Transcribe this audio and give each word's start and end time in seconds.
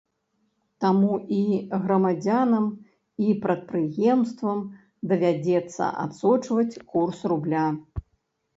Таму 0.85 1.11
і 1.39 1.41
грамадзянам 1.83 2.65
і 3.27 3.37
прадпрыемствам 3.45 4.65
давядзецца 5.15 5.83
адсочваць 6.07 6.81
курс 6.95 7.19
рубля. 7.35 7.67